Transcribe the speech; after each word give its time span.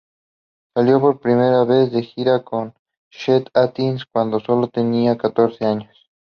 Salió 0.73 0.99
por 0.99 1.19
primera 1.19 1.63
vez 1.63 1.91
de 1.91 2.01
gira 2.01 2.41
con 2.43 2.73
Chet 3.11 3.55
Atkins 3.55 4.03
cuando 4.11 4.39
solo 4.39 4.67
tenía 4.67 5.15
catorce 5.19 5.63
años. 5.65 6.09